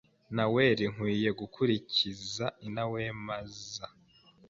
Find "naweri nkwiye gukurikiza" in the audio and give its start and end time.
0.35-2.45